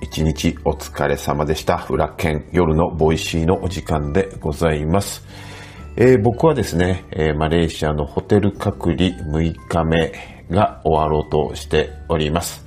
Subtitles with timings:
[0.00, 1.86] 一日お疲れ様でした。
[1.90, 5.22] 浦健夜のボイシーのお時間でございます。
[5.96, 12.64] えー、僕はですね、えー、マレーシアのホテル隔離6日目が終わろうとしております。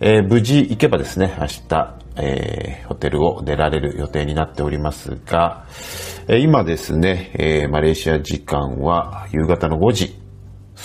[0.00, 5.66] えー、無事行けばですね、明日、えー、ホテルを出られる予定になっておりますが、
[6.28, 10.18] えー、今ですね、えー、マレーシア時間は夕方の5時、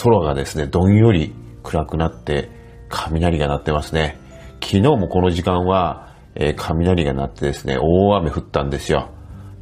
[0.03, 1.33] 空がですね、どんより
[1.63, 2.49] 暗くなって
[2.89, 4.19] 雷が鳴ってますね。
[4.69, 9.09] 昨日もこの時間は、えー、雷が鳴ってですね、大雨降ったんですよ。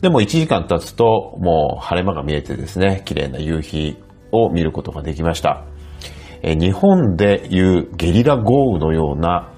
[0.02, 3.98] でも1時間経つともう晴れ間が見えてですね、綺麗な夕日
[4.34, 5.64] を見ることができました。
[6.42, 9.54] えー、日本でいうゲリラ豪雨のような、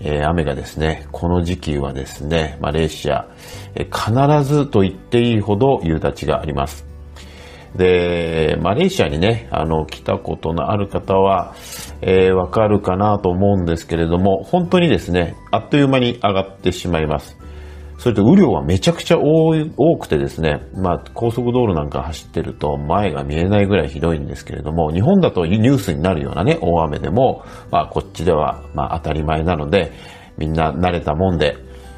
[0.00, 3.28] えー、雨がですね、この時期はですね、マレーシア、
[3.74, 6.86] えー、必ずと言っていいほど夕立があります。
[7.76, 11.54] で、マレーシアにね、あの、来たことのある方は、
[12.00, 17.36] えー、わかるかなと思うんですけれども、本当にですね、あっという間に上がってしまいます。
[17.98, 29.92] それと雨量はめちゃくちゃ多くてですね、まあ、高速道路なんか走ってると前が見えないぐらいひどいんですけれども、日本だとニュースになるようなね、大雨でも、まあ、こっちでは、まあ、当たり前なので、
[30.36, 31.56] みんな慣れたもんで、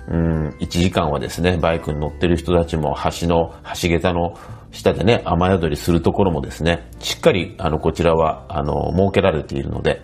[0.09, 4.35] うん、1時間はですね、バイクに乗ってる人たちも橋の、橋桁の
[4.71, 10.03] 下でね、雨宿りするところもですね、しっかり、あの、こちらは、あの、設けられているので、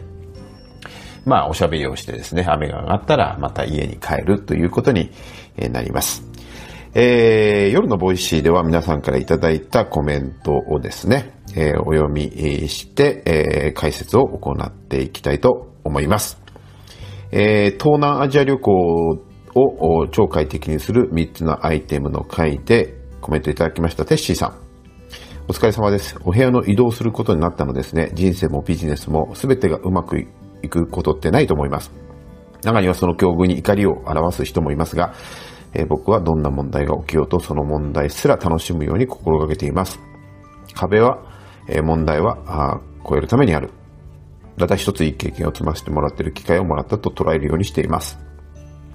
[1.24, 5.10] まあ、おしゃべりをしてですね、雨が上がったら、また家に帰るということに
[5.70, 6.24] なります。
[6.94, 12.22] えー、夜のボイシーでは皆さんからいただいたコメントをですね、えー、お読み
[12.68, 16.38] して、えー、解説を行っていきたいと思います。
[17.30, 18.72] え、東南アジア旅行
[19.54, 24.54] を超快適にする3つのアイテムの回でコメントいただきましたテッシーさん。
[25.48, 26.18] お疲れ様です。
[26.24, 28.10] お部屋の移動することになったのですね。
[28.14, 31.92] 人生もビジネスも全てがうまくいくことってないと思います。
[32.62, 35.14] 中にはその境遇に怒りを表す人もいますが、
[35.72, 40.00] えー、僕はどんな問題が起きようとその問題すら楽しむように心がけています。
[40.74, 41.22] 壁は、
[41.68, 43.70] えー、問題はあ超えるためにある。
[44.58, 48.18] ただ一ついい経験を積ませてもらっている機会をもらったと捉えるようにしています。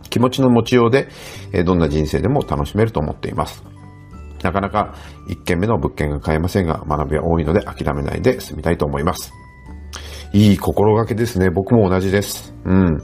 [0.09, 1.07] 気持ちの持ちようで、
[1.51, 3.76] えー、どんな人生でも楽しめると思っています。
[4.43, 4.95] なかなか
[5.29, 9.31] 1軒目の物件が買えませんが、学びは多いので諦めないで住みたいと思います。
[10.33, 11.49] いい心がけですね。
[11.49, 12.53] 僕も同じです。
[12.65, 13.01] うん。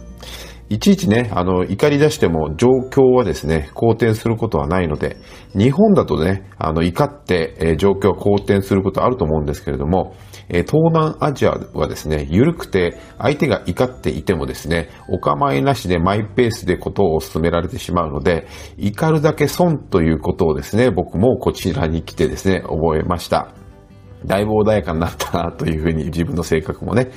[0.70, 5.18] いちいちね、あの、怒り出しても状況はですね、好転することはないので、
[5.56, 10.16] 日本だとね、あの、怒って、え、状況は好転することあると思うんですけれども、
[10.50, 23.54] え、東南アジアはですね、緩くて、相手が怒っていてもですね、お構いなしでマイペースでことを進められてしまうので、怒るだけ損ということをですね、僕もこちらに来てですね、覚えました。
[24.26, 27.12] だいぶ穏やかになったなというふうに自分の性格もね、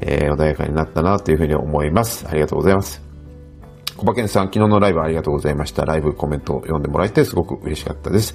[0.00, 2.26] えー、穏やかになったなというふうに思います。
[2.28, 3.02] ありがとうございます。
[3.96, 5.84] 小馬健さん、昨日のライブありがとうございました。
[5.84, 8.34] ライブコメントを読んでもらえてすごく嬉しかったです。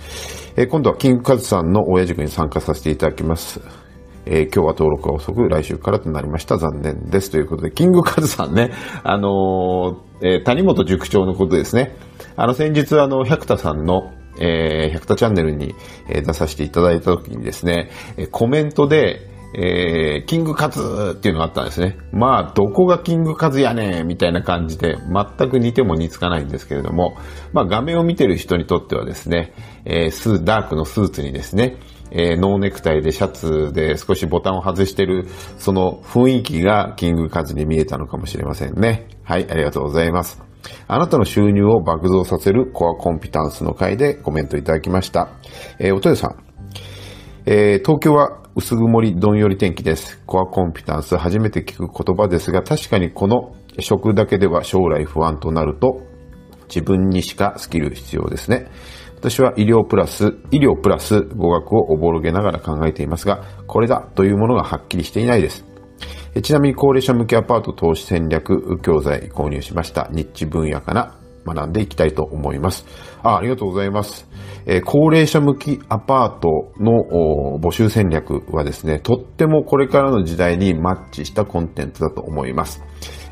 [0.56, 3.87] えー、今度はキングカズさんの親塾に参加させていただきます。
[4.30, 6.58] えー、今日は登録が遅く、来週からとなりました。
[6.58, 7.32] 残念です。
[7.32, 8.72] ということで、キングカズさんね、
[9.04, 11.96] あのー、えー、谷本塾長のことですね。
[12.36, 15.76] あの、先日、あの、百田さんの、えー、百田チャンネルに、
[16.10, 19.22] え出させていただいた時にですね、えコメントで、
[19.56, 21.98] えー、キングカズっていうのがあったんですね。
[22.12, 27.18] まあ、どこがキングカズやねんみたいな感じで、全く似ても似つかないんですけれども、
[27.54, 29.54] まあ、画面を見てる人にとってはですね、
[29.86, 31.78] えー、スー、ダークのスーツにですね、
[32.12, 39.08] えー、ノーネクタイでシャツで少しボタンを外してる、その雰囲気がキングカズに見えたのかもしれませんね。
[39.24, 40.42] はい、ありがとうございます。
[40.88, 45.30] あなたの収入を爆増させるコアコンピタンスの回でコメントいただきました。
[45.80, 46.36] えー、おとよさん。
[47.46, 50.20] えー、東京は薄曇りどんより天気です。
[50.26, 56.02] コアコンピタンス初めて聞く言葉ですが、確かにこの職だけでは将来不安となると、
[56.68, 58.68] 自分にしかスキル必要ですね。
[59.18, 65.66] 私は医療プラス、医療プラス語学をおぼろげながら考えていますが、これだというものがはっきりしていないです。
[66.44, 70.08] ちなみに高齢者向けアパート投資戦略教材購入しました。
[70.12, 71.16] ニッチ分野かな
[71.48, 72.86] 学んでいきたいと思います。
[73.24, 74.28] あありがとうございます。
[74.68, 82.84] えー、高齢者向きアパートの募集戦略はですね、とってもこれからの時代にマッチしたコンテンツだと思います。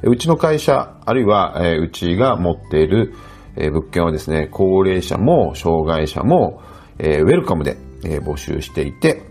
[0.02, 3.14] うちの会社、あるいは、えー、うちが持っている、
[3.56, 6.62] え、物件はですね、高齢者も障害者も、
[7.00, 9.22] え、ウェルカムで、え、募集していて、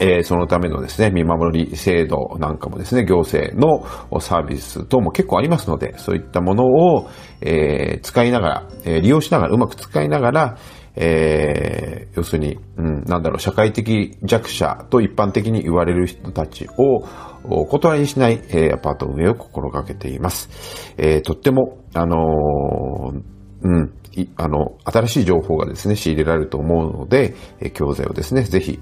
[0.00, 3.84] え、そのためのですね、見守り制度なんかもですね、行政の
[4.20, 7.10] サービス等も結構ありますので、そういったものを、
[7.42, 10.56] え、使いながら、え、利用しながら、うまく使いながら、
[10.96, 17.06] えー、要するに、うん、なんだろう、社会的弱者と一般的に言われる人たちを
[17.44, 20.48] お断りしない、えー、アパート運営を心がけています。
[20.96, 23.22] えー、とっても、あのー、
[23.62, 23.92] うん、
[24.36, 28.78] あの、新しい情報がですね、仕入れられると思うので、え、教材をですね、ぜひ、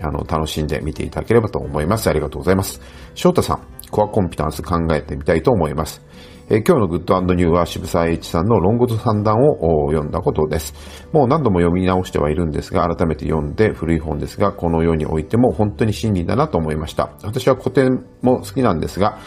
[0.00, 2.08] あの、楽しんで見ていただければと思います。
[2.08, 2.80] ありがとうございます。
[3.14, 6.02] 翔太さん、コアコンピタンス考えてみたいと思います。
[6.50, 10.74] え、今日のグッドニューは渋沢栄一さんの論語と三段を読んだことです。
[11.12, 17.10] もう何度も読み直してはいるんですが、改めて読んで古い本ですが、この世においても本当に真理だなと思いました。
[17.22, 19.18] 私は古典も好きなんですが、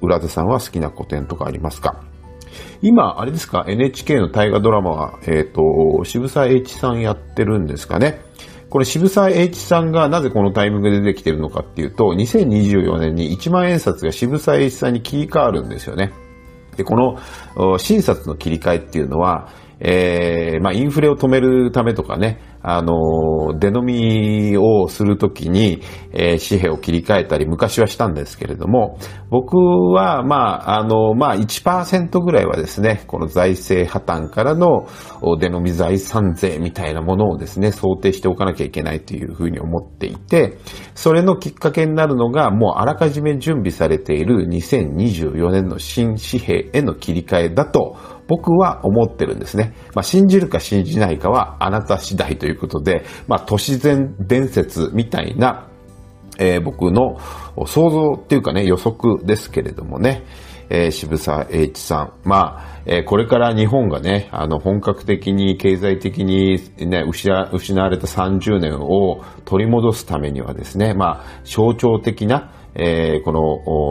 [0.00, 2.00] 浦田さんは好きな古典とかありますか？
[2.82, 8.20] 今、あれですか、NHK の大河ドラマは、えっ、ー、と、渋沢栄一さんやってるんですかね？
[8.70, 16.12] これ渋沢栄一さんがなぜこのタイミングで出てきてるのかっていうと、2024年に1万円札が渋沢栄一さんに切り替わるんですよね。
[16.76, 19.48] で、この新札の切り替えっていうのは、
[19.80, 25.80] えー、まあ、インフレを止めるためとかね、あの、出飲みをするときに、
[26.12, 28.98] えー、紙幣を切り替えたり、昔はしたんですけれども、
[29.30, 30.36] 僕は、ま
[30.68, 34.88] あ、あの、まあ、1%ぐらいはですね、この財政破綻からの
[35.38, 40.58] 出飲み財産税みたいなものをですね、想定しておかなきゃいけないというふうに思っていて、
[40.96, 49.74] それのきっかけになるのが、もうあらかじめ準備されている2024年の新紙幣への切り替えだと、僕は思ってるんですね。
[49.94, 54.14] まあ、信じるか信じないかはあなた次第ということで、まあ、都市伝
[54.48, 55.66] 説みたいな、
[56.38, 57.18] えー、僕の
[57.66, 60.24] 想像っていうかね、予測ですけれどもね、
[60.70, 62.12] えー、渋沢栄一さん。
[62.24, 73.32] まあ、えー、これから日本がね、あの、本格的に経済的にね、失われた30年を取り戻すためにはですね、まあ、象徴的な、えー、こ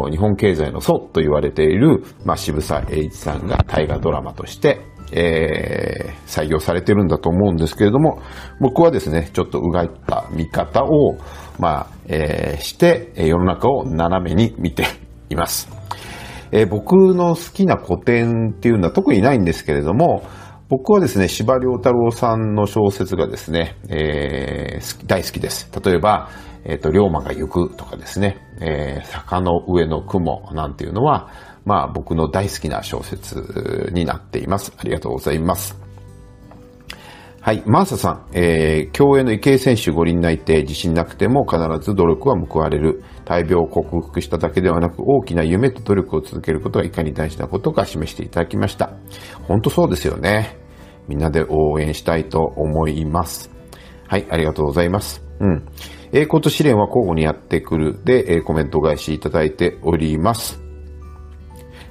[0.05, 4.79] の日本経済の祖と言われている、まあ、渋沢栄一さんが大河ドラマとして、
[5.11, 8.21] えー、採用されてるんだと思うんですけれども、
[8.59, 11.17] 僕はですね、ちょっとうがった見方を、
[11.59, 14.85] まあ、えー、して、世の中を斜めに見て
[15.29, 15.69] います。
[16.51, 20.23] えー、僕の好きな古典っていうのは特にないんですけれども、
[20.69, 25.69] 僕はですね、司馬太郎さんの小説がですね、えー、大好きです。
[25.83, 26.29] 例えば、
[26.65, 31.31] えっ、ー、と、龍馬が行くとかですね、えー、坂の上の雲なんていうのは、
[31.65, 34.71] まあ僕の大好きな小説になっています。
[34.77, 35.87] ありがとうございます。
[37.47, 37.63] はい。
[37.65, 43.03] マーサさん、えー、競泳の池江選手五輪内定、自信なくても必ず努力は報われる。
[43.23, 48.91] 大病を克服しただけではなく、大きな夢と努力を続けることがいかに大事なことか示していただきました。
[49.43, 50.57] 本当そうですよね。
[51.07, 53.49] みんなで応援したいと思います。
[54.07, 54.25] はい。
[54.29, 55.26] ありがとうございます。
[55.39, 55.65] うん。
[56.11, 60.61] 栄光と試練は交互にやってくるで、え、コメント返しいただいております。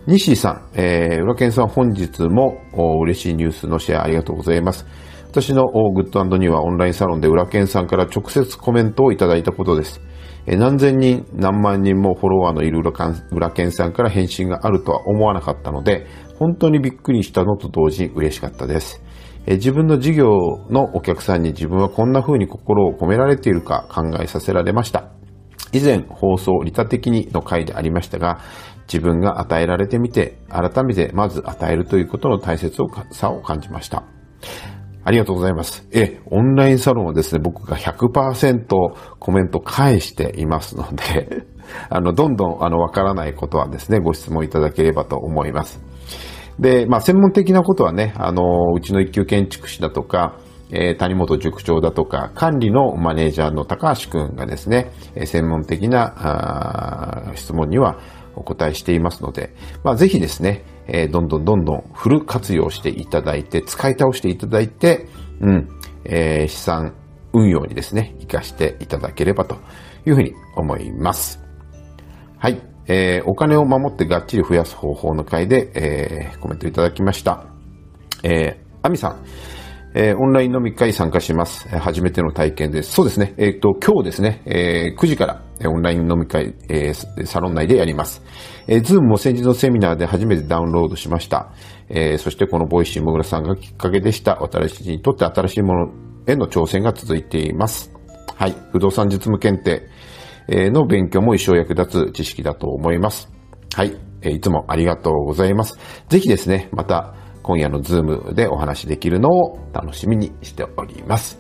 [0.07, 2.61] 西さん、えー、浦健さん本日も
[3.03, 4.87] 嬉しいニュースのシェアありがとうございます。
[5.31, 10.01] 私のグッドにはオンラインサロンで浦健さんから直接コメントをいただいたことです。
[10.47, 12.81] え何千人、何万人もフォロワーのいる
[13.33, 16.07] 浦健さんから返信があるとは思わなかったので、
[16.39, 19.03] 本当にびっくりしたのと同時に嬉しかったです。
[19.47, 20.29] 自分の事業
[20.71, 25.11] のお客さんに自分はこんな風に心を込められているか考えさせられました。
[25.73, 28.41] 以前放送利他的にの回でありましたが、
[28.93, 32.77] 自分が与えられてみて、改めてまず与えるということの大切
[33.13, 34.05] さを感じました。
[35.05, 35.87] ありがとうございます。
[35.93, 38.67] え、オンラインサロンはですね、僕が100%
[39.21, 41.47] コメント返していますので
[41.91, 45.81] あの、どんどん、あの、わからないことはですね、ご質問いただければと思います。
[46.59, 50.39] で、まあ、専門的なことはね、あの、うちの一級建築士だとか、
[50.71, 57.99] えー、谷本塾長だとか、管理のマネージャーの高橋くんがですね、え専門的な質問には
[58.35, 65.07] お答えしていますので、まあ、ぜひですね、えー、どんどんどんどんフル活用していただいて、使い倒していただいて、
[65.41, 65.69] うん、
[66.05, 66.95] えー、資産
[67.33, 69.57] 運用にですね、活かしていただければと
[70.07, 71.41] いうふうに思います。
[72.39, 72.76] はい。
[72.89, 77.45] えー、お金を守ってがっちり増やす方法の回で、えー、コメントいただきました。
[78.23, 79.25] えー、アミさん、
[79.95, 81.69] えー、オンライン飲み会参加します。
[81.79, 82.93] 初めての体験です。
[82.93, 83.35] そうですね。
[83.39, 88.23] えっ、ー、と、今日ですね、えー、9時から、オンライン飲み会、えー、サロン内でやります。
[88.69, 91.51] えー、ズームも先日のセミナーで初めてダウンロードしました。
[91.89, 94.37] えー、そしてこのボイシーもぐらさんがきっかけでした。
[94.41, 95.93] 私にとって新しいもの
[96.27, 97.91] への挑戦が続いています。
[98.35, 98.55] はい。
[98.73, 99.89] 不動産実務検定、
[100.49, 103.29] の勉強も一生役立つ知識だと思います。
[103.75, 103.97] はい。
[104.23, 105.79] いつもありがとうございます。
[106.09, 111.39] ぜひですね、また、今夜のズームでお話しできるのを楽しみにしております。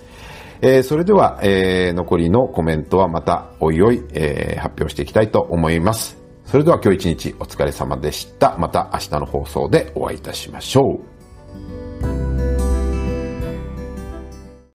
[0.60, 6.16] えー、それでは、えー、残りのコメントはまたおいおい、えー、発表していきたいと思います。
[6.44, 8.56] それでは今日一日お疲れ様でした。
[8.56, 11.15] また明日の放送でお会いいたしましょう。